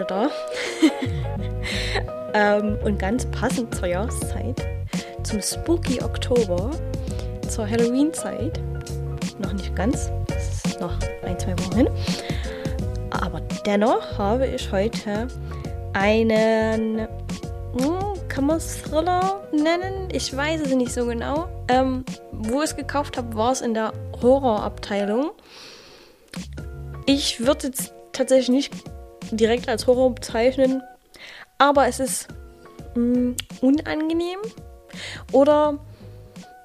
[0.00, 0.30] wieder da.
[2.34, 4.66] ähm, und ganz passend zur Jahreszeit,
[5.22, 6.70] zum Spooky Oktober,
[7.48, 8.60] zur Halloween-Zeit.
[9.38, 11.88] Noch nicht ganz, es ist noch ein, zwei Wochen hin.
[13.10, 15.28] Aber dennoch habe ich heute
[15.92, 17.00] einen,
[17.78, 20.08] hm, kann man es Thriller nennen?
[20.12, 21.48] Ich weiß es nicht so genau.
[21.68, 23.92] Ähm, wo ich es gekauft habe, war es in der
[24.22, 25.30] Horrorabteilung.
[27.06, 28.72] Ich würde es tatsächlich nicht
[29.30, 30.82] direkt als Horror bezeichnen,
[31.58, 32.28] aber es ist
[32.94, 34.38] mh, mm, unangenehm
[35.32, 35.78] oder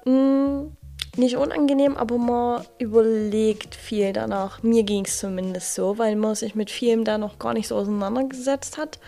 [0.04, 0.76] mh, mm,
[1.16, 4.62] nicht unangenehm, aber man überlegt viel danach.
[4.62, 7.76] Mir ging es zumindest so, weil man sich mit vielem da noch gar nicht so
[7.76, 8.98] auseinandergesetzt hat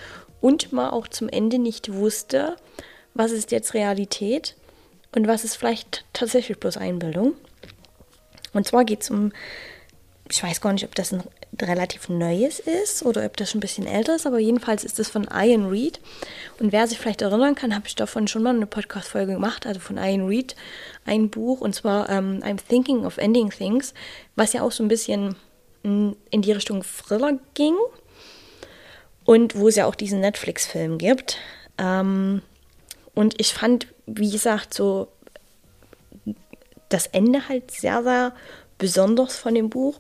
[0.41, 2.57] und man auch zum Ende nicht wusste,
[3.15, 4.57] was ist jetzt Realität
[5.15, 7.35] und was ist vielleicht tatsächlich bloß Einbildung.
[8.53, 9.33] Und zwar geht es um,
[10.31, 11.23] ich weiß gar nicht, ob das ein
[11.61, 15.09] relativ neues ist oder ob das schon ein bisschen älter ist, aber jedenfalls ist es
[15.09, 16.01] von Ian Reed.
[16.61, 19.81] Und wer sich vielleicht erinnern kann, habe ich davon schon mal eine Podcast-Folge gemacht, also
[19.81, 20.57] von Ian Reed,
[21.07, 23.95] ein Buch, und zwar ähm, I'm Thinking of Ending Things,
[24.37, 25.37] was ja auch so ein bisschen
[25.83, 27.75] mm, in die Richtung Thriller ging
[29.25, 31.39] und wo es ja auch diesen Netflix-Film gibt.
[31.79, 32.43] Ähm,
[33.15, 35.09] und ich fand, wie gesagt, so
[36.89, 38.33] das Ende halt sehr, sehr
[38.79, 39.99] besonders von dem Buch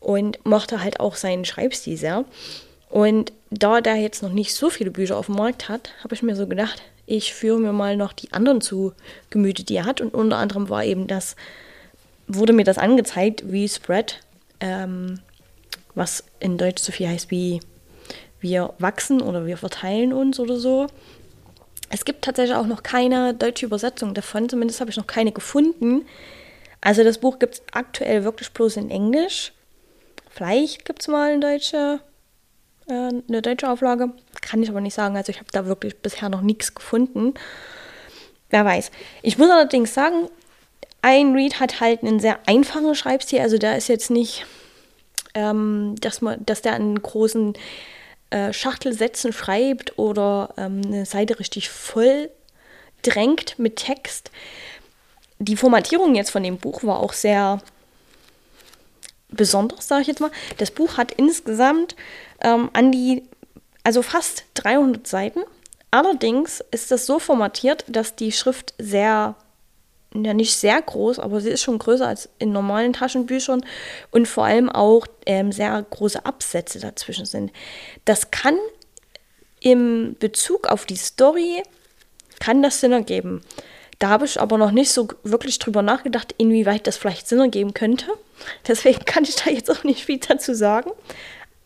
[0.00, 2.24] und mochte halt auch seinen Schreibstil sehr.
[2.88, 6.22] Und da der jetzt noch nicht so viele Bücher auf dem Markt hat, habe ich
[6.22, 8.92] mir so gedacht, ich führe mir mal noch die anderen zu
[9.30, 10.00] Gemüte, die er hat.
[10.00, 11.36] Und unter anderem war eben das,
[12.26, 14.20] wurde mir das angezeigt, wie Spread,
[14.60, 15.20] ähm,
[15.94, 17.60] was in Deutsch so viel heißt wie
[18.40, 20.86] wir wachsen oder wir verteilen uns oder so.
[21.90, 26.06] Es gibt tatsächlich auch noch keine deutsche Übersetzung davon, zumindest habe ich noch keine gefunden.
[26.80, 29.52] Also das Buch gibt es aktuell wirklich bloß in Englisch.
[30.38, 31.98] Vielleicht gibt es mal eine deutsche,
[32.86, 34.10] äh, eine deutsche Auflage.
[34.40, 35.16] Kann ich aber nicht sagen.
[35.16, 37.34] Also ich habe da wirklich bisher noch nichts gefunden.
[38.48, 38.92] Wer weiß.
[39.22, 40.28] Ich muss allerdings sagen,
[41.02, 43.40] ein Read hat halt einen sehr einfachen Schreibstil.
[43.40, 44.46] Also da ist jetzt nicht,
[45.34, 47.54] ähm, dass, man, dass der einen großen
[48.30, 52.30] äh, Schachtelsätzen schreibt oder ähm, eine Seite richtig voll
[53.02, 54.30] drängt mit Text.
[55.40, 57.60] Die Formatierung jetzt von dem Buch war auch sehr
[59.30, 60.30] besonders, sage ich jetzt mal.
[60.58, 61.96] Das Buch hat insgesamt
[62.40, 63.22] ähm, an die,
[63.84, 65.40] also fast 300 Seiten.
[65.90, 69.36] Allerdings ist das so formatiert, dass die Schrift sehr
[70.14, 73.64] ja nicht sehr groß, aber sie ist schon größer als in normalen Taschenbüchern
[74.10, 77.52] und vor allem auch ähm, sehr große Absätze dazwischen sind.
[78.04, 78.56] Das kann
[79.60, 81.62] im Bezug auf die Story,
[82.40, 83.42] kann das Sinn ergeben.
[83.98, 87.74] Da habe ich aber noch nicht so wirklich drüber nachgedacht, inwieweit das vielleicht Sinn ergeben
[87.74, 88.06] könnte.
[88.68, 90.90] Deswegen kann ich da jetzt auch nicht viel dazu sagen.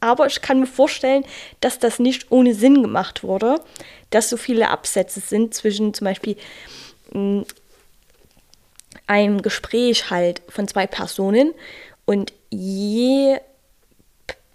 [0.00, 1.24] Aber ich kann mir vorstellen,
[1.60, 3.60] dass das nicht ohne Sinn gemacht wurde,
[4.10, 6.36] dass so viele Absätze sind zwischen zum Beispiel
[7.12, 7.44] hm,
[9.06, 11.52] ein Gespräch halt von zwei Personen
[12.04, 13.38] und je,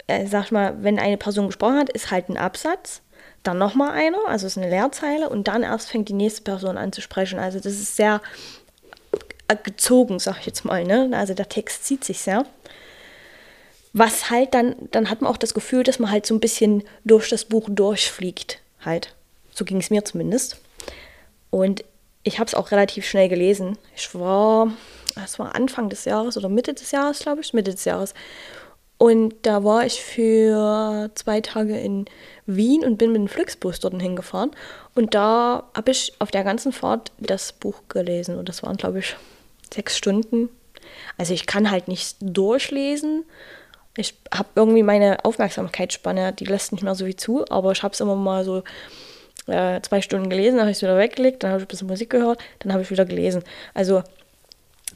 [0.08, 3.02] äh, sag mal, wenn eine Person gesprochen hat, ist halt ein Absatz,
[3.48, 6.92] dann nochmal einer, also ist eine Leerzeile und dann erst fängt die nächste Person an
[6.92, 7.40] zu sprechen.
[7.40, 8.22] Also das ist sehr
[9.48, 11.10] äh, gezogen, sag ich jetzt mal, ne?
[11.14, 12.46] Also der Text zieht sich sehr.
[13.94, 16.84] Was halt dann, dann hat man auch das Gefühl, dass man halt so ein bisschen
[17.06, 19.16] durch das Buch durchfliegt, halt.
[19.52, 20.58] So ging es mir zumindest.
[21.50, 21.84] Und
[22.24, 23.78] ich habe es auch relativ schnell gelesen.
[23.96, 24.72] Ich war,
[25.24, 28.14] es war Anfang des Jahres oder Mitte des Jahres, glaube ich, Mitte des Jahres.
[28.98, 32.06] Und da war ich für zwei Tage in
[32.48, 34.52] Wien und bin mit dem Flixbus dort hingefahren.
[34.96, 38.38] Und da habe ich auf der ganzen Fahrt das Buch gelesen.
[38.38, 39.16] Und das waren, glaube ich,
[39.72, 40.50] sechs Stunden.
[41.18, 43.26] Also ich kann halt nicht durchlesen.
[43.96, 47.94] Ich habe irgendwie meine Aufmerksamkeitsspanne, die lässt nicht mehr so wie zu, aber ich habe
[47.94, 48.64] es immer mal so
[49.48, 51.88] äh, zwei Stunden gelesen, dann habe ich es wieder weggelegt, dann habe ich ein bisschen
[51.88, 53.44] Musik gehört, dann habe ich wieder gelesen.
[53.74, 54.04] Also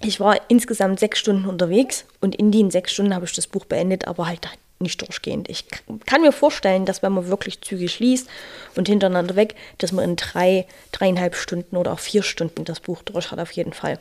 [0.01, 3.65] ich war insgesamt sechs Stunden unterwegs und in den sechs Stunden habe ich das Buch
[3.65, 4.47] beendet, aber halt
[4.79, 5.49] nicht durchgehend.
[5.49, 5.65] Ich
[6.05, 8.27] kann mir vorstellen, dass wenn man wirklich zügig liest
[8.75, 13.03] und hintereinander weg, dass man in drei, dreieinhalb Stunden oder auch vier Stunden das Buch
[13.03, 13.99] durch hat, auf jeden Fall.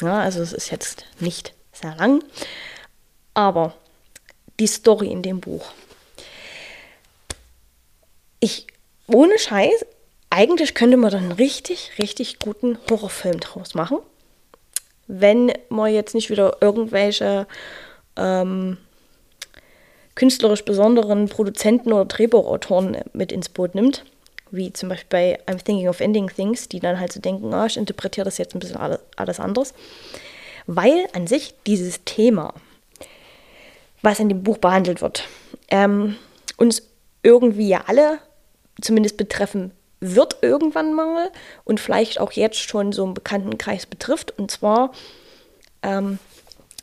[0.00, 2.24] Ja, also es ist jetzt nicht sehr lang,
[3.34, 3.74] aber
[4.58, 5.72] die Story in dem Buch.
[8.40, 8.66] Ich
[9.06, 9.84] ohne Scheiß,
[10.30, 13.98] eigentlich könnte man dann einen richtig, richtig guten Horrorfilm draus machen.
[15.06, 17.46] Wenn man jetzt nicht wieder irgendwelche
[18.16, 18.78] ähm,
[20.14, 24.04] künstlerisch besonderen Produzenten oder Drehbuchautoren mit ins Boot nimmt.
[24.50, 27.64] Wie zum Beispiel bei I'm Thinking of Ending Things, die dann halt so denken, oh,
[27.64, 29.74] ich interpretiere das jetzt ein bisschen alles, alles anders.
[30.66, 32.54] Weil an sich dieses Thema
[34.04, 35.26] was in dem Buch behandelt wird,
[35.68, 36.16] ähm,
[36.56, 36.82] uns
[37.22, 38.18] irgendwie ja alle
[38.80, 39.72] zumindest betreffen
[40.04, 41.30] wird irgendwann mal
[41.64, 44.38] und vielleicht auch jetzt schon so einen Bekanntenkreis betrifft.
[44.38, 44.92] Und zwar,
[45.82, 46.18] ähm,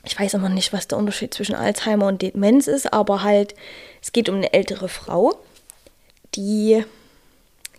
[0.04, 3.54] ich weiß immer nicht, was der Unterschied zwischen Alzheimer und Demenz ist, aber halt,
[4.02, 5.36] es geht um eine ältere Frau,
[6.36, 6.84] die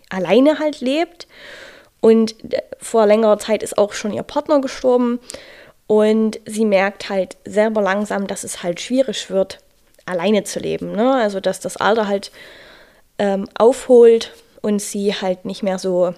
[0.09, 1.27] alleine halt lebt
[1.99, 2.35] und
[2.79, 5.19] vor längerer Zeit ist auch schon ihr Partner gestorben
[5.87, 9.59] und sie merkt halt selber langsam, dass es halt schwierig wird,
[10.05, 10.93] alleine zu leben.
[10.93, 11.13] Ne?
[11.15, 12.31] Also dass das Alter halt
[13.17, 14.31] ähm, aufholt
[14.63, 16.15] und sie halt nicht mehr so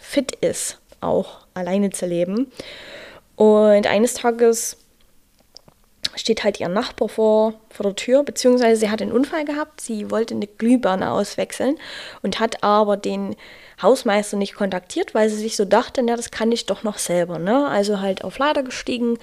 [0.00, 2.50] fit ist, auch alleine zu leben.
[3.36, 4.78] Und eines Tages
[6.14, 9.80] steht halt ihr Nachbar vor, vor der Tür, beziehungsweise sie hat einen Unfall gehabt.
[9.80, 11.76] Sie wollte eine Glühbirne auswechseln
[12.22, 13.34] und hat aber den
[13.82, 17.38] Hausmeister nicht kontaktiert, weil sie sich so dachte, ja, das kann ich doch noch selber.
[17.38, 17.66] Ne?
[17.66, 19.18] Also halt auf Leiter gestiegen,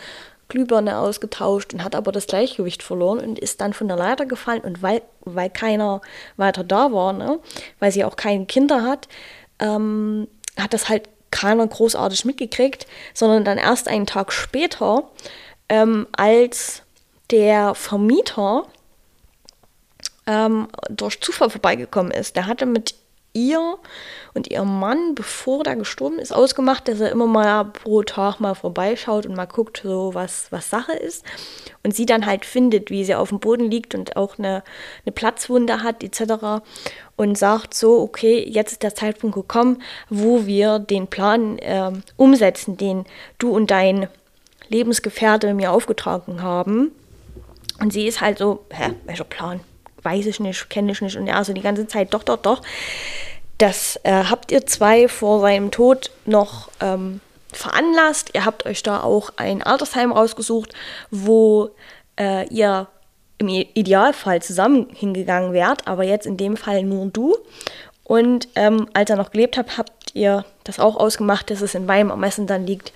[0.50, 4.62] Glühbirne ausgetauscht und hat aber das Gleichgewicht verloren und ist dann von der Leiter gefallen.
[4.62, 6.02] Und weil, weil keiner
[6.38, 7.40] weiter da war, ne?
[7.80, 9.08] weil sie auch keine Kinder hat,
[9.60, 10.28] ähm,
[10.58, 15.10] hat das halt keiner großartig mitgekriegt, sondern dann erst einen Tag später,
[15.70, 16.84] ähm, als
[17.30, 18.64] der Vermieter
[20.26, 22.36] ähm, durch Zufall vorbeigekommen ist.
[22.36, 22.96] Der hatte mit
[23.38, 23.78] ihr
[24.34, 28.56] und ihrem Mann, bevor der gestorben ist, ausgemacht, dass er immer mal pro Tag mal
[28.56, 31.26] vorbeischaut und mal guckt, so was, was Sache ist.
[31.84, 34.64] Und sie dann halt findet, wie sie auf dem Boden liegt und auch eine,
[35.06, 36.64] eine Platzwunde hat, etc.
[37.16, 42.78] Und sagt so, okay, jetzt ist der Zeitpunkt gekommen, wo wir den Plan äh, umsetzen,
[42.78, 43.06] den
[43.38, 44.08] du und dein
[44.70, 46.92] Lebensgefährte mir aufgetragen haben.
[47.80, 49.60] Und sie ist halt so, hä, welcher Plan?
[50.04, 51.16] Weiß ich nicht, kenne ich nicht.
[51.18, 52.62] Und er so die ganze Zeit, doch, doch, doch.
[53.58, 57.22] Das äh, habt ihr zwei vor seinem Tod noch ähm,
[57.52, 58.32] veranlasst.
[58.34, 60.74] Ihr habt euch da auch ein Altersheim rausgesucht,
[61.10, 61.72] wo
[62.20, 62.88] äh, ihr
[63.40, 67.36] im Idealfall zusammen hingegangen wärt, aber jetzt in dem Fall nur du.
[68.04, 71.86] Und ähm, als er noch gelebt hat, habt ihr das auch ausgemacht, dass es in
[71.86, 72.94] meinem Ermessen dann liegt,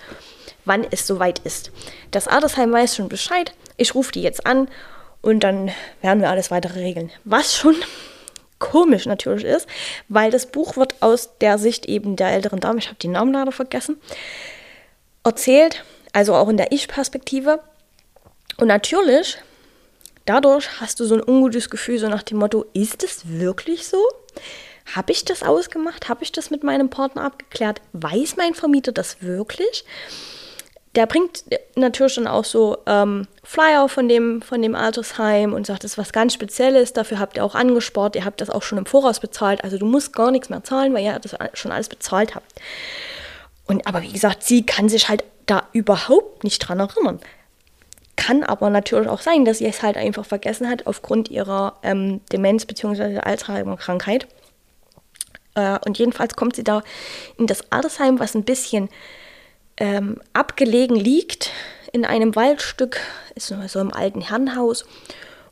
[0.64, 1.70] wann es soweit ist.
[2.10, 3.52] Das Altersheim weiß schon Bescheid.
[3.76, 4.68] Ich rufe die jetzt an
[5.20, 5.70] und dann
[6.00, 7.10] werden wir alles weitere regeln.
[7.24, 7.76] Was schon
[8.62, 9.66] komisch natürlich ist,
[10.08, 13.32] weil das Buch wird aus der Sicht eben der älteren Dame, ich habe die Namen
[13.32, 14.00] leider vergessen,
[15.24, 17.60] erzählt, also auch in der Ich-Perspektive.
[18.58, 19.38] Und natürlich,
[20.26, 23.98] dadurch hast du so ein ungutes Gefühl, so nach dem Motto, ist es wirklich so?
[24.94, 26.08] Habe ich das ausgemacht?
[26.08, 27.80] Habe ich das mit meinem Partner abgeklärt?
[27.92, 29.84] Weiß mein Vermieter das wirklich?
[30.94, 31.44] Der bringt
[31.74, 35.98] natürlich dann auch so ähm, Flyer von dem, von dem Altersheim und sagt, das ist
[35.98, 39.20] was ganz Spezielles, dafür habt ihr auch angespart, ihr habt das auch schon im Voraus
[39.20, 42.60] bezahlt, also du musst gar nichts mehr zahlen, weil ihr das schon alles bezahlt habt.
[43.66, 47.20] Und aber wie gesagt, sie kann sich halt da überhaupt nicht dran erinnern.
[48.16, 52.20] Kann aber natürlich auch sein, dass sie es halt einfach vergessen hat aufgrund ihrer ähm,
[52.30, 53.18] Demenz bzw.
[53.20, 54.26] Alzheimer-Krankheit.
[55.54, 56.82] Äh, und jedenfalls kommt sie da
[57.38, 58.90] in das Altersheim, was ein bisschen
[59.76, 61.50] ähm, abgelegen liegt
[61.92, 63.00] in einem Waldstück,
[63.34, 64.84] ist so im alten Herrenhaus.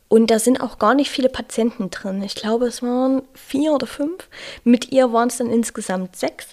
[0.09, 2.23] Und da sind auch gar nicht viele Patienten drin.
[2.23, 4.29] Ich glaube, es waren vier oder fünf.
[4.65, 6.49] Mit ihr waren es dann insgesamt sechs.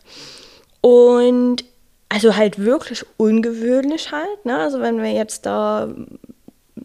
[0.81, 1.65] Und
[2.09, 4.45] also halt wirklich ungewöhnlich halt.
[4.45, 4.57] Ne?
[4.57, 5.89] Also wenn wir jetzt da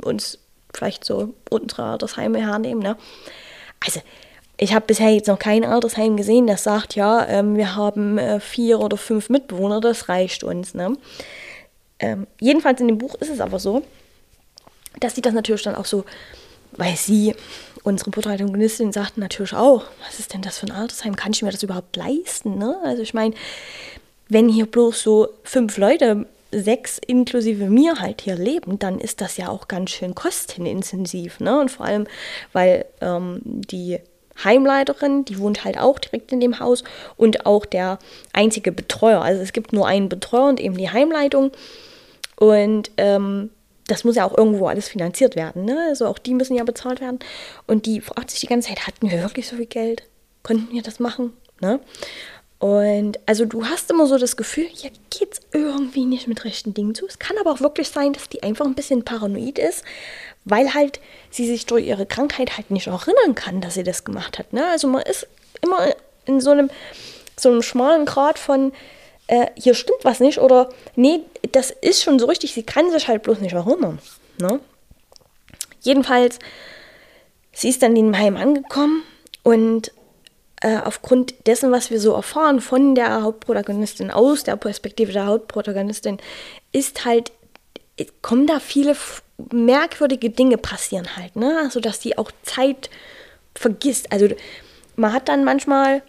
[0.03, 0.39] uns
[0.73, 2.83] vielleicht so unsere das Heim hernehmen.
[2.83, 2.97] Ne?
[3.85, 4.01] Also
[4.63, 8.39] ich habe bisher jetzt noch kein Altersheim gesehen, das sagt, ja, ähm, wir haben äh,
[8.39, 10.73] vier oder fünf Mitbewohner, das reicht uns.
[10.73, 10.97] Ne?
[11.99, 13.83] Ähm, jedenfalls in dem Buch ist es aber so,
[15.01, 16.05] dass sie das natürlich dann auch so,
[16.77, 17.35] weil sie,
[17.83, 21.17] unsere Protagonistin, sagten natürlich auch, was ist denn das für ein Altersheim?
[21.17, 22.57] Kann ich mir das überhaupt leisten?
[22.57, 22.77] Ne?
[22.85, 23.35] Also ich meine,
[24.29, 29.39] wenn hier bloß so fünf Leute, sechs inklusive mir halt hier leben, dann ist das
[29.39, 31.41] ja auch ganz schön kostenintensiv.
[31.41, 31.59] Ne?
[31.59, 32.07] Und vor allem,
[32.53, 33.99] weil ähm, die
[34.43, 36.85] Heimleiterin, die wohnt halt auch direkt in dem Haus
[37.17, 37.99] und auch der
[38.33, 39.23] einzige Betreuer.
[39.23, 41.53] Also es gibt nur einen Betreuer und eben die Heimleitung.
[42.37, 43.51] Und ähm,
[43.87, 45.65] das muss ja auch irgendwo alles finanziert werden.
[45.65, 45.87] Ne?
[45.89, 47.19] Also auch die müssen ja bezahlt werden.
[47.67, 50.05] Und die fragt sich die ganze Zeit, hatten wir wirklich so viel Geld?
[50.43, 51.33] Konnten wir das machen?
[51.61, 51.81] Ne?
[52.59, 56.75] Und also du hast immer so das Gefühl, hier geht es irgendwie nicht mit rechten
[56.75, 57.07] Dingen zu.
[57.07, 59.85] Es kann aber auch wirklich sein, dass die einfach ein bisschen paranoid ist,
[60.45, 64.39] weil halt sie sich durch ihre Krankheit halt nicht erinnern kann, dass sie das gemacht
[64.39, 64.53] hat.
[64.53, 64.67] Ne?
[64.69, 65.27] Also man ist
[65.63, 65.95] immer
[66.27, 66.71] in so einem,
[67.39, 68.73] so einem schmalen Grad von,
[69.29, 71.21] äh, hier stimmt was nicht oder nee,
[71.53, 73.99] das ist schon so richtig, sie kann sich halt bloß nicht erinnern.
[74.39, 74.61] Ne?
[75.81, 76.39] Jedenfalls,
[77.53, 79.03] sie ist dann in dem Heim angekommen
[79.43, 79.93] und
[80.61, 86.19] äh, aufgrund dessen, was wir so erfahren von der Hauptprotagonistin aus der Perspektive der Hauptprotagonistin,
[86.73, 87.33] ist halt,
[88.23, 88.97] kommen da viele
[89.53, 91.59] merkwürdige Dinge passieren halt, ne?
[91.63, 92.91] Also, dass die auch Zeit
[93.55, 94.13] vergisst.
[94.13, 94.29] Also,
[94.97, 96.03] man hat dann manchmal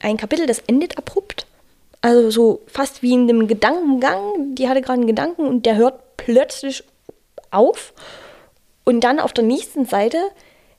[0.00, 1.46] ein Kapitel, das endet abrupt.
[2.00, 4.54] Also so fast wie in einem Gedankengang.
[4.54, 6.84] Die hatte gerade einen Gedanken und der hört plötzlich
[7.50, 7.94] auf.
[8.84, 10.18] Und dann auf der nächsten Seite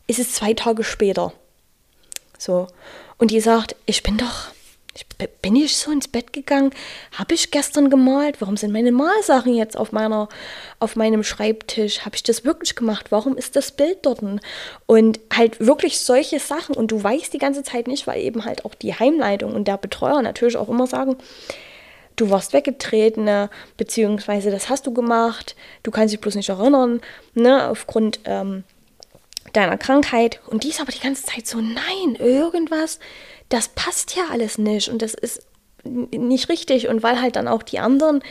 [0.05, 1.33] ist es zwei Tage später.
[2.37, 2.67] So.
[3.17, 4.49] Und die sagt, ich bin doch
[4.95, 5.05] ich,
[5.41, 6.71] bin ich so ins Bett gegangen?
[7.11, 8.39] Habe ich gestern gemalt?
[8.39, 10.29] Warum sind meine Malsachen jetzt auf, meiner,
[10.79, 12.05] auf meinem Schreibtisch?
[12.05, 13.07] Habe ich das wirklich gemacht?
[13.09, 14.21] Warum ist das Bild dort?
[14.85, 16.75] Und halt wirklich solche Sachen.
[16.75, 19.77] Und du weißt die ganze Zeit nicht, weil eben halt auch die Heimleitung und der
[19.77, 21.17] Betreuer natürlich auch immer sagen,
[22.15, 23.49] du warst weggetreten, ne?
[23.75, 27.01] beziehungsweise das hast du gemacht, du kannst dich bloß nicht erinnern,
[27.33, 27.67] ne?
[27.67, 28.63] aufgrund ähm,
[29.51, 30.39] deiner Krankheit.
[30.47, 32.99] Und die ist aber die ganze Zeit so, nein, irgendwas
[33.49, 35.45] das passt ja alles nicht und das ist
[35.83, 36.87] nicht richtig.
[36.87, 38.23] Und weil halt dann auch die anderen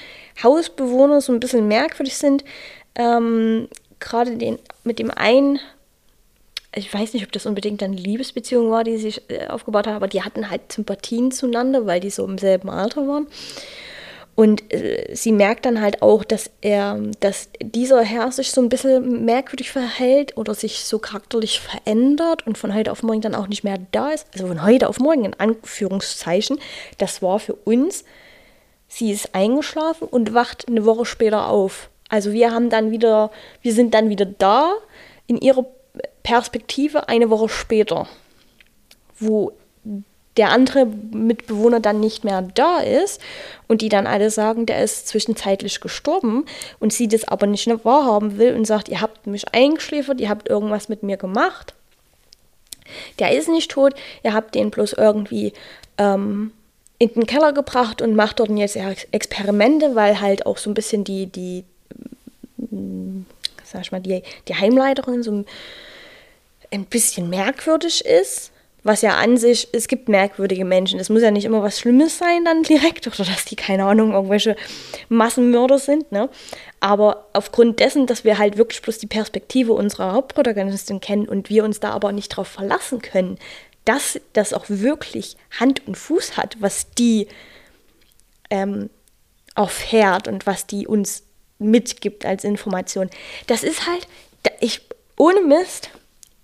[0.42, 2.44] Hausbewohner so ein bisschen merkwürdig sind,
[2.96, 3.68] ähm,
[4.00, 5.60] gerade den, mit dem einen,
[6.74, 10.08] ich weiß nicht, ob das unbedingt eine Liebesbeziehung war, die sich äh, aufgebaut hat, aber
[10.08, 13.26] die hatten halt Sympathien zueinander, weil die so im selben Alter waren.
[14.34, 18.68] Und äh, sie merkt dann halt auch, dass er, dass dieser Herr sich so ein
[18.68, 23.46] bisschen merkwürdig verhält oder sich so charakterlich verändert und von heute auf morgen dann auch
[23.46, 24.26] nicht mehr da ist.
[24.32, 26.58] Also von heute auf morgen in Anführungszeichen.
[26.98, 28.04] Das war für uns,
[28.88, 31.90] sie ist eingeschlafen und wacht eine Woche später auf.
[32.08, 33.30] Also wir haben dann wieder,
[33.62, 34.72] wir sind dann wieder da
[35.26, 35.64] in ihrer
[36.24, 38.08] Perspektive eine Woche später,
[39.18, 39.52] wo
[40.36, 43.20] der andere Mitbewohner dann nicht mehr da ist
[43.68, 46.44] und die dann alle sagen, der ist zwischenzeitlich gestorben
[46.80, 50.48] und sie das aber nicht wahrhaben will und sagt, ihr habt mich eingeschläfert, ihr habt
[50.48, 51.74] irgendwas mit mir gemacht.
[53.18, 55.52] Der ist nicht tot, ihr habt den bloß irgendwie
[55.98, 56.52] ähm,
[56.98, 58.76] in den Keller gebracht und macht dort jetzt
[59.12, 61.64] Experimente, weil halt auch so ein bisschen die, die,
[63.64, 65.44] sag ich mal, die, die Heimleiterin so
[66.70, 68.50] ein bisschen merkwürdig ist
[68.84, 71.00] was ja an sich, es gibt merkwürdige Menschen.
[71.00, 74.12] Es muss ja nicht immer was Schlimmes sein dann direkt oder dass die, keine Ahnung,
[74.12, 74.56] irgendwelche
[75.08, 76.12] Massenmörder sind.
[76.12, 76.28] Ne?
[76.80, 81.64] Aber aufgrund dessen, dass wir halt wirklich bloß die Perspektive unserer Hauptprotagonistin kennen und wir
[81.64, 83.38] uns da aber nicht darauf verlassen können,
[83.86, 87.26] dass das auch wirklich Hand und Fuß hat, was die
[88.50, 88.90] ähm,
[89.56, 91.22] erfährt und was die uns
[91.58, 93.08] mitgibt als Information.
[93.46, 94.06] Das ist halt,
[94.60, 94.82] ich,
[95.16, 95.88] ohne Mist,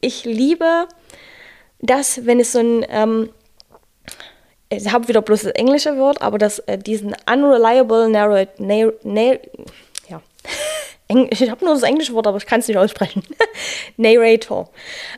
[0.01, 0.89] ich liebe
[1.83, 3.31] dass, wenn es so ein, ähm,
[4.69, 9.39] ich habe wieder bloß das englische Wort, aber dass äh, diesen unreliable narrate, narr, narr,
[10.09, 10.23] ja,
[11.31, 13.23] ich habe nur das englische Wort, aber ich kann es nicht aussprechen.
[13.97, 14.71] Narrator.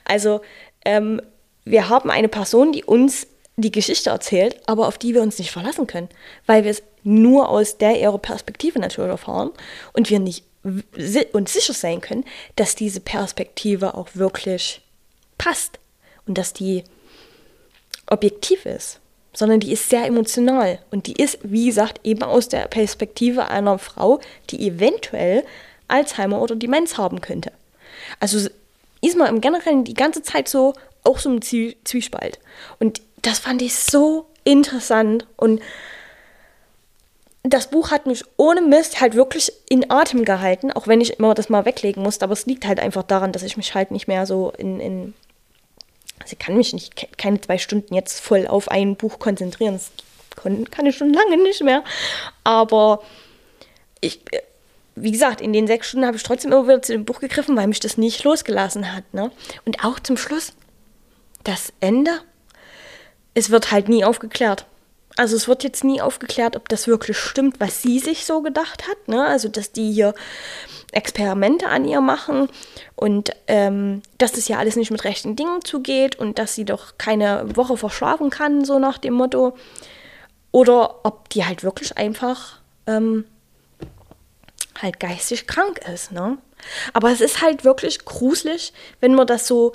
[0.04, 0.40] Also
[0.84, 1.20] ähm,
[1.64, 3.26] wir haben eine Person, die uns
[3.56, 6.08] die Geschichte erzählt, aber auf die wir uns nicht verlassen können,
[6.46, 9.50] weil wir es nur aus der ihrer Perspektive natürlich erfahren
[9.92, 10.44] und wir nicht
[11.32, 12.24] uns sicher sein können,
[12.56, 14.80] dass diese Perspektive auch wirklich
[15.36, 15.80] passt
[16.26, 16.84] und dass die
[18.06, 19.00] objektiv ist,
[19.32, 23.78] sondern die ist sehr emotional und die ist, wie gesagt, eben aus der Perspektive einer
[23.78, 25.44] Frau, die eventuell
[25.88, 27.52] Alzheimer oder Demenz haben könnte.
[28.20, 28.48] Also
[29.00, 30.74] ist man im Generellen die ganze Zeit so
[31.04, 32.38] auch so im Zwiespalt.
[32.78, 35.60] Und das fand ich so interessant und
[37.44, 41.34] das Buch hat mich ohne Mist halt wirklich in Atem gehalten, auch wenn ich immer
[41.34, 42.24] das mal weglegen musste.
[42.24, 45.14] Aber es liegt halt einfach daran, dass ich mich halt nicht mehr so in, in
[46.22, 49.74] also ich kann mich nicht, keine zwei Stunden jetzt voll auf ein Buch konzentrieren.
[49.74, 49.90] Das
[50.70, 51.84] kann ich schon lange nicht mehr.
[52.44, 53.02] Aber
[54.00, 54.20] ich,
[54.94, 57.56] wie gesagt, in den sechs Stunden habe ich trotzdem immer wieder zu dem Buch gegriffen,
[57.56, 59.12] weil mich das nicht losgelassen hat.
[59.12, 59.30] Ne?
[59.64, 60.52] Und auch zum Schluss,
[61.44, 62.20] das Ende,
[63.34, 64.66] es wird halt nie aufgeklärt.
[65.16, 68.88] Also es wird jetzt nie aufgeklärt, ob das wirklich stimmt, was sie sich so gedacht
[68.88, 69.08] hat.
[69.08, 69.24] Ne?
[69.24, 70.14] Also dass die hier
[70.92, 72.48] Experimente an ihr machen
[72.96, 76.98] und ähm, dass das ja alles nicht mit rechten Dingen zugeht und dass sie doch
[76.98, 79.56] keine Woche verschlafen kann, so nach dem Motto.
[80.50, 83.24] Oder ob die halt wirklich einfach ähm,
[84.80, 86.12] halt geistig krank ist.
[86.12, 86.38] Ne?
[86.92, 89.72] Aber es ist halt wirklich gruselig, wenn man das so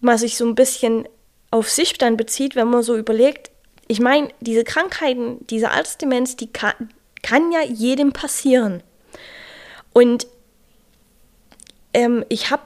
[0.00, 1.08] mal sich so ein bisschen
[1.50, 3.50] auf sich dann bezieht, wenn man so überlegt,
[3.88, 6.90] ich meine, diese Krankheiten, diese Altersdemenz, die kann,
[7.22, 8.82] kann ja jedem passieren.
[9.92, 10.26] Und
[11.94, 12.62] ähm, ich habe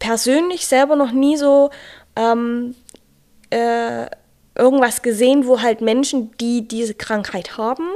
[0.00, 1.70] persönlich selber noch nie so
[2.16, 2.74] ähm,
[3.50, 4.06] äh,
[4.56, 7.86] irgendwas gesehen, wo halt Menschen, die diese Krankheit haben,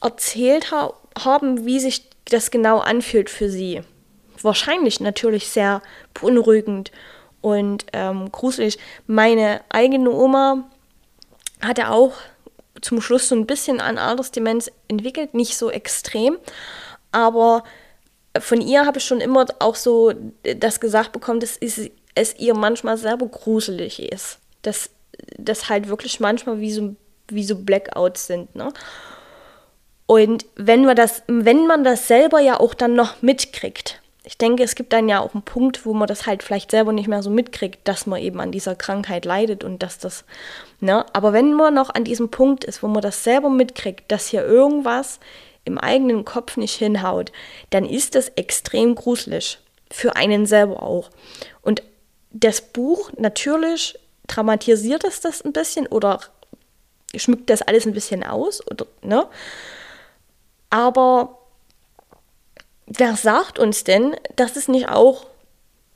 [0.00, 3.82] erzählt ha haben, wie sich das genau anfühlt für sie.
[4.40, 5.82] Wahrscheinlich natürlich sehr
[6.14, 6.90] beunruhigend
[7.42, 8.78] und ähm, gruselig.
[9.06, 10.70] Meine eigene Oma
[11.62, 12.14] hatte auch
[12.80, 16.38] zum Schluss so ein bisschen an Altersdemenz entwickelt, nicht so extrem,
[17.12, 17.62] aber
[18.40, 22.54] von ihr habe ich schon immer auch so das gesagt bekommen, dass es, es ihr
[22.54, 24.38] manchmal selber gruselig ist.
[24.62, 24.90] Dass
[25.38, 26.96] das halt wirklich manchmal wie so,
[27.28, 28.54] wie so Blackouts sind.
[28.54, 28.72] Ne?
[30.06, 34.62] Und wenn man, das, wenn man das selber ja auch dann noch mitkriegt, ich denke,
[34.62, 37.22] es gibt dann ja auch einen Punkt, wo man das halt vielleicht selber nicht mehr
[37.22, 40.24] so mitkriegt, dass man eben an dieser Krankheit leidet und dass das,
[40.80, 41.04] ne?
[41.12, 44.44] Aber wenn man noch an diesem Punkt ist, wo man das selber mitkriegt, dass hier
[44.44, 45.18] irgendwas
[45.64, 47.32] im eigenen Kopf nicht hinhaut,
[47.70, 49.58] dann ist das extrem gruselig.
[49.90, 51.10] Für einen selber auch.
[51.60, 51.82] Und
[52.30, 56.20] das Buch natürlich dramatisiert es das ein bisschen oder
[57.14, 59.26] schmückt das alles ein bisschen aus, oder, ne?
[60.70, 61.41] Aber
[62.98, 65.26] wer sagt uns denn, dass es nicht auch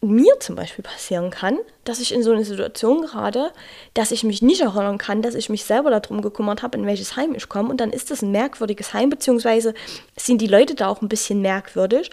[0.03, 3.51] mir zum Beispiel passieren kann, dass ich in so eine Situation gerate,
[3.95, 7.17] dass ich mich nicht erinnern kann, dass ich mich selber darum gekümmert habe, in welches
[7.17, 7.71] Heim ich komme.
[7.71, 9.75] Und dann ist das ein merkwürdiges Heim, beziehungsweise
[10.17, 12.11] sind die Leute da auch ein bisschen merkwürdig.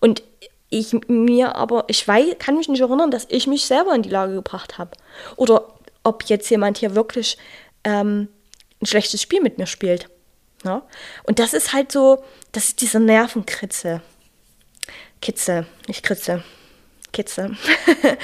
[0.00, 0.22] Und
[0.70, 4.10] ich mir aber, ich weiß, kann mich nicht erinnern, dass ich mich selber in die
[4.10, 4.92] Lage gebracht habe.
[5.36, 5.68] Oder
[6.02, 7.36] ob jetzt jemand hier wirklich
[7.82, 8.28] ähm,
[8.80, 10.08] ein schlechtes Spiel mit mir spielt.
[10.64, 10.82] Ja?
[11.24, 14.02] Und das ist halt so, das ist dieser Nervenkritzel.
[15.20, 16.42] Kitzel, nicht Kritzel,
[17.12, 17.56] Kitzel.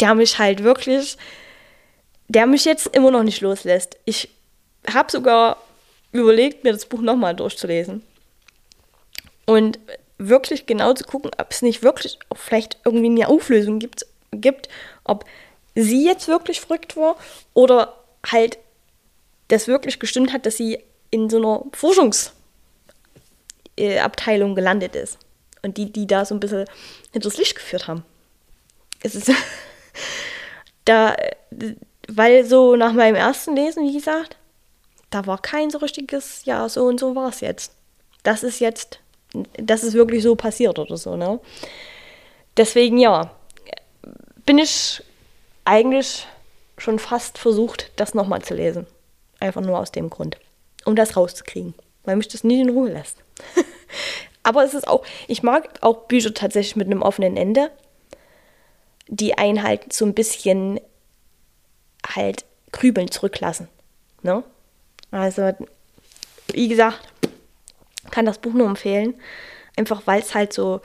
[0.00, 1.16] der mich halt wirklich,
[2.28, 3.96] der mich jetzt immer noch nicht loslässt.
[4.04, 4.28] Ich
[4.92, 5.56] habe sogar
[6.12, 8.02] überlegt, mir das Buch nochmal durchzulesen.
[9.46, 9.78] Und
[10.18, 14.68] wirklich genau zu gucken, ob es nicht wirklich auch vielleicht irgendwie eine Auflösung gibt, gibt,
[15.04, 15.24] ob
[15.74, 17.16] sie jetzt wirklich verrückt war
[17.54, 17.94] oder
[18.26, 18.58] halt
[19.48, 20.78] das wirklich gestimmt hat, dass sie
[21.10, 25.18] in so einer Forschungsabteilung gelandet ist.
[25.68, 26.64] Und die, die da so ein bisschen
[27.12, 28.02] hinters Licht geführt haben.
[29.02, 29.30] Es ist
[30.86, 31.14] da,
[32.08, 34.38] weil so nach meinem ersten Lesen, wie gesagt,
[35.10, 37.72] da war kein so richtiges, ja, so und so war es jetzt.
[38.22, 39.00] Das ist jetzt,
[39.58, 41.38] das ist wirklich so passiert oder so, ne?
[42.56, 43.30] Deswegen, ja,
[44.46, 45.02] bin ich
[45.66, 46.26] eigentlich
[46.78, 48.86] schon fast versucht, das nochmal zu lesen.
[49.38, 50.38] Einfach nur aus dem Grund.
[50.86, 51.74] Um das rauszukriegen.
[52.04, 53.18] Weil mich das nicht in Ruhe lässt.
[54.48, 57.70] Aber es ist auch, ich mag auch Bücher tatsächlich mit einem offenen Ende,
[59.06, 60.80] die einen halt so ein bisschen
[62.14, 63.68] halt grübeln zurücklassen.
[64.22, 64.42] Ne?
[65.10, 65.52] Also,
[66.50, 66.98] wie gesagt,
[68.10, 69.20] kann das Buch nur empfehlen.
[69.76, 70.80] Einfach weil es halt so,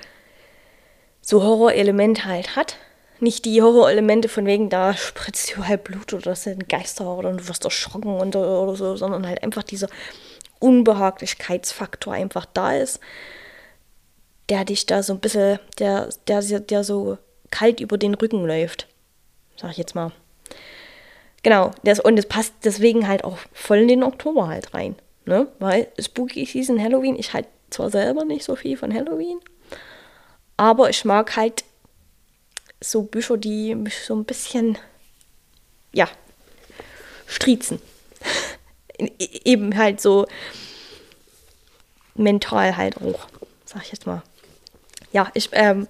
[1.21, 2.75] so Horrorelemente halt hat.
[3.21, 7.31] Nicht die Horrorelemente von wegen, da spritzt du halt Blut oder das sind Geister oder
[7.31, 9.87] du wirst erschrocken und, oder so, sondern halt einfach dieser
[10.59, 12.99] Unbehaglichkeitsfaktor einfach da ist
[14.49, 17.17] der dich da so ein bisschen, der, der, der so
[17.51, 18.87] kalt über den Rücken läuft.
[19.55, 20.11] Sag ich jetzt mal.
[21.43, 24.95] Genau, das, und es passt deswegen halt auch voll in den Oktober halt rein.
[25.25, 25.47] Ne?
[25.59, 29.39] Weil Spooky Season Halloween, ich halt zwar selber nicht so viel von Halloween,
[30.57, 31.63] aber ich mag halt
[32.81, 34.77] so Bücher, die mich so ein bisschen,
[35.93, 36.07] ja,
[37.27, 37.81] striezen.
[39.43, 40.27] Eben halt so
[42.15, 43.27] mental halt auch,
[43.65, 44.21] sag ich jetzt mal
[45.13, 45.87] ja, ich ähm,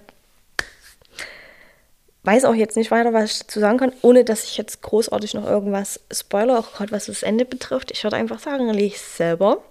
[2.24, 5.34] weiß auch jetzt nicht weiter, was ich dazu sagen kann, ohne dass ich jetzt großartig
[5.34, 7.90] noch irgendwas spoiler, auch gerade was das Ende betrifft.
[7.90, 9.62] Ich würde einfach sagen, lest selber.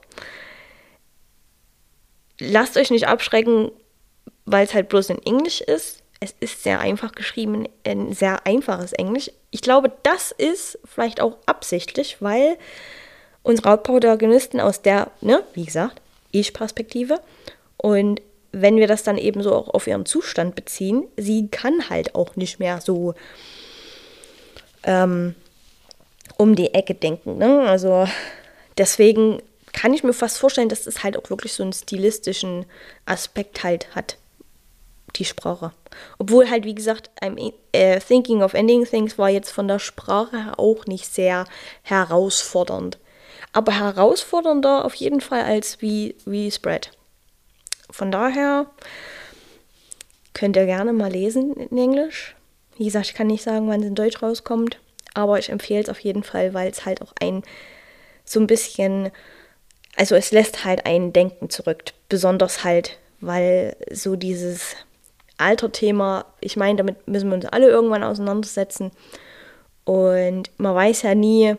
[2.39, 3.71] Lasst euch nicht abschrecken,
[4.45, 6.01] weil es halt bloß in Englisch ist.
[6.19, 9.31] Es ist sehr einfach geschrieben, ein sehr einfaches Englisch.
[9.51, 12.57] Ich glaube, das ist vielleicht auch absichtlich, weil
[13.43, 17.19] unsere Hauptprotagonisten aus der, ne, wie gesagt, Ich-Perspektive
[17.77, 18.21] und
[18.53, 22.35] wenn wir das dann eben so auch auf ihren Zustand beziehen, sie kann halt auch
[22.35, 23.15] nicht mehr so
[24.83, 25.35] ähm,
[26.37, 27.39] um die Ecke denken.
[27.39, 27.61] Ne?
[27.67, 28.07] Also
[28.77, 29.41] deswegen
[29.73, 32.65] kann ich mir fast vorstellen, dass es halt auch wirklich so einen stilistischen
[33.05, 34.17] Aspekt halt hat,
[35.15, 35.71] die Sprache.
[36.19, 40.37] Obwohl halt, wie gesagt, I'm äh, Thinking of Ending Things war jetzt von der Sprache
[40.37, 41.45] her auch nicht sehr
[41.81, 42.99] herausfordernd.
[43.51, 46.91] Aber herausfordernder auf jeden Fall als wie, wie Spread.
[47.93, 48.65] Von daher
[50.33, 52.35] könnt ihr gerne mal lesen in Englisch.
[52.75, 54.79] Wie gesagt, ich kann nicht sagen, wann es in Deutsch rauskommt,
[55.13, 57.43] aber ich empfehle es auf jeden Fall, weil es halt auch ein
[58.25, 59.11] so ein bisschen,
[59.95, 64.75] also es lässt halt ein Denken zurück, besonders halt, weil so dieses
[65.37, 68.89] Alterthema, ich meine, damit müssen wir uns alle irgendwann auseinandersetzen
[69.83, 71.57] und man weiß ja nie,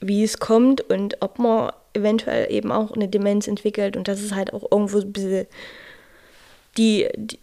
[0.00, 4.34] wie es kommt und ob man eventuell eben auch eine Demenz entwickelt und das ist
[4.34, 5.46] halt auch irgendwo ein bisschen
[6.76, 7.38] die, die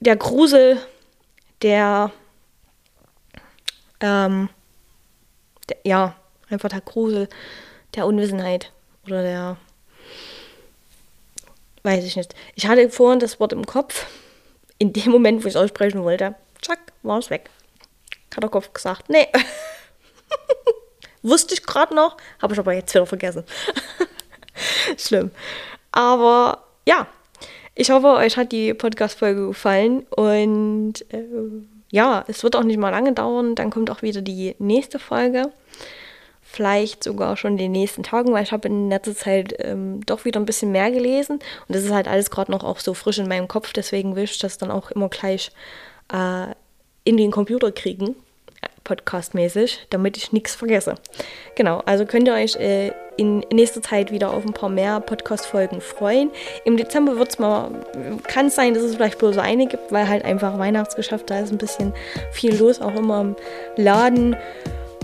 [0.00, 0.78] der Grusel
[1.62, 2.10] der,
[4.00, 4.50] ähm,
[5.68, 6.16] der, ja,
[6.50, 7.28] einfach der Grusel
[7.94, 8.72] der Unwissenheit
[9.06, 9.56] oder der
[11.84, 12.34] weiß ich nicht.
[12.54, 14.06] Ich hatte vorhin das Wort im Kopf.
[14.78, 17.50] In dem Moment, wo ich es aussprechen wollte, zack, war es weg.
[18.34, 19.28] Hat der Kopf gesagt, nee.
[21.24, 23.44] Wusste ich gerade noch, habe ich aber jetzt wieder vergessen.
[24.98, 25.30] Schlimm.
[25.90, 27.06] Aber ja,
[27.74, 31.24] ich hoffe, euch hat die Podcast-Folge gefallen und äh,
[31.90, 33.54] ja, es wird auch nicht mal lange dauern.
[33.54, 35.50] Dann kommt auch wieder die nächste Folge.
[36.42, 40.26] Vielleicht sogar schon in den nächsten Tagen, weil ich habe in letzter Zeit ähm, doch
[40.26, 41.36] wieder ein bisschen mehr gelesen.
[41.36, 43.72] Und das ist halt alles gerade noch auch so frisch in meinem Kopf.
[43.72, 45.52] Deswegen will ich das dann auch immer gleich
[46.12, 46.48] äh,
[47.04, 48.14] in den Computer kriegen
[48.84, 50.94] podcastmäßig, damit ich nichts vergesse.
[51.56, 55.80] Genau, also könnt ihr euch äh, in nächster Zeit wieder auf ein paar mehr Podcast-Folgen
[55.80, 56.30] freuen.
[56.64, 57.70] Im Dezember wird es mal,
[58.28, 61.50] kann es sein, dass es vielleicht bloß eine gibt, weil halt einfach Weihnachtsgeschäft, da ist
[61.50, 61.92] ein bisschen
[62.32, 63.36] viel los, auch immer im
[63.76, 64.36] Laden.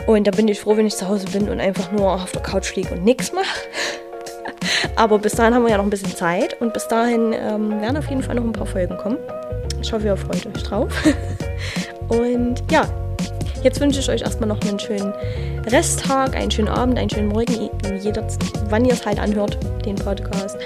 [0.07, 2.43] Und da bin ich froh, wenn ich zu Hause bin und einfach nur auf der
[2.43, 3.47] Couch liege und nichts mache.
[4.97, 7.97] Aber bis dahin haben wir ja noch ein bisschen Zeit und bis dahin ähm, werden
[7.97, 9.19] auf jeden Fall noch ein paar Folgen kommen.
[9.81, 10.93] Ich hoffe, ihr freut euch drauf.
[12.09, 12.89] und ja,
[13.63, 15.13] Jetzt wünsche ich euch erstmal noch einen schönen
[15.67, 17.69] Resttag, einen schönen Abend, einen schönen Morgen,
[18.01, 18.27] jeder,
[18.71, 20.57] wann ihr es halt anhört, den Podcast.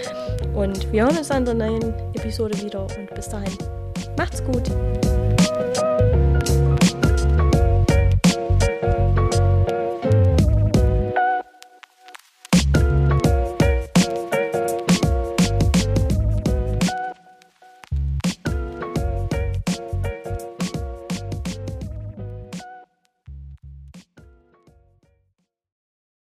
[0.55, 3.53] Und wir hören uns an der neuen Episode wieder und bis dahin,
[4.17, 4.71] macht's gut.